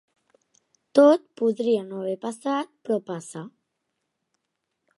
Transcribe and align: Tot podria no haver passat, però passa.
Tot 0.99 1.27
podria 1.41 1.83
no 1.89 1.99
haver 1.99 2.15
passat, 2.23 2.73
però 2.87 2.99
passa. 3.11 3.45